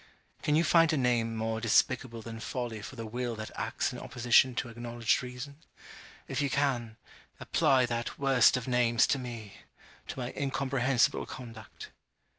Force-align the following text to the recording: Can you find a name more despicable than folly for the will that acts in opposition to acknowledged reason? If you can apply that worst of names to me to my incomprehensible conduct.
Can 0.41 0.55
you 0.55 0.63
find 0.63 0.91
a 0.91 0.97
name 0.97 1.35
more 1.35 1.61
despicable 1.61 2.23
than 2.23 2.39
folly 2.39 2.81
for 2.81 2.95
the 2.95 3.05
will 3.05 3.35
that 3.35 3.51
acts 3.55 3.93
in 3.93 3.99
opposition 3.99 4.55
to 4.55 4.69
acknowledged 4.69 5.21
reason? 5.21 5.57
If 6.27 6.41
you 6.41 6.49
can 6.49 6.97
apply 7.39 7.85
that 7.85 8.17
worst 8.17 8.57
of 8.57 8.67
names 8.67 9.05
to 9.05 9.19
me 9.19 9.57
to 10.07 10.17
my 10.17 10.33
incomprehensible 10.35 11.27
conduct. 11.27 11.91